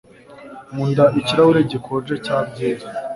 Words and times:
nkunda 0.71 1.03
ikirahure 1.19 1.61
gikonje 1.71 2.15
cya 2.25 2.37
byeri 2.49 2.85